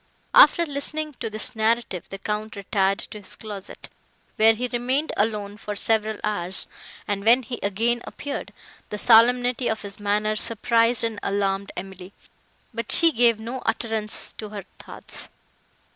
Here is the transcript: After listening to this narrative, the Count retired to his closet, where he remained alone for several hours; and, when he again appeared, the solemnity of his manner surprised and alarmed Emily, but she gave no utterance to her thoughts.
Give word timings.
After 0.33 0.65
listening 0.65 1.13
to 1.19 1.29
this 1.29 1.55
narrative, 1.55 2.09
the 2.09 2.17
Count 2.17 2.55
retired 2.55 2.97
to 3.11 3.19
his 3.19 3.35
closet, 3.35 3.87
where 4.35 4.55
he 4.55 4.67
remained 4.67 5.11
alone 5.15 5.57
for 5.57 5.75
several 5.75 6.17
hours; 6.23 6.67
and, 7.07 7.23
when 7.23 7.43
he 7.43 7.59
again 7.61 8.01
appeared, 8.05 8.51
the 8.89 8.97
solemnity 8.97 9.67
of 9.67 9.83
his 9.83 9.99
manner 9.99 10.35
surprised 10.35 11.03
and 11.03 11.19
alarmed 11.21 11.71
Emily, 11.77 12.13
but 12.73 12.91
she 12.91 13.11
gave 13.11 13.39
no 13.39 13.59
utterance 13.63 14.33
to 14.39 14.49
her 14.49 14.63
thoughts. 14.79 15.29